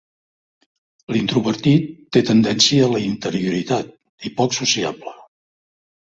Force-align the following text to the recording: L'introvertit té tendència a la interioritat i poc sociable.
L'introvertit 1.15 1.85
té 2.17 2.23
tendència 2.31 2.87
a 2.87 2.89
la 2.95 3.03
interioritat 3.09 3.93
i 4.31 4.35
poc 4.43 4.59
sociable. 4.63 5.17